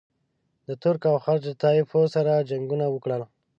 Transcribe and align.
د 0.67 0.69
ترک 0.81 1.01
او 1.11 1.17
خلج 1.25 1.43
له 1.49 1.55
طایفو 1.63 2.01
سره 2.15 2.45
جنګونه 2.49 2.85
وکړل. 2.89 3.21